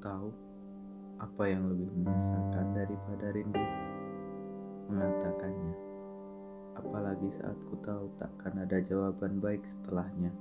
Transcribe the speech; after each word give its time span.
tahu 0.00 0.32
apa 1.20 1.42
yang 1.44 1.68
lebih 1.68 1.88
menyesalkan 1.92 2.72
daripada 2.72 3.26
rindu? 3.36 3.64
Mengatakannya, 4.90 5.74
apalagi 6.74 7.28
saat 7.38 7.56
ku 7.68 7.76
tahu 7.84 8.08
takkan 8.18 8.64
ada 8.64 8.80
jawaban 8.80 9.38
baik 9.38 9.62
setelahnya. 9.68 10.32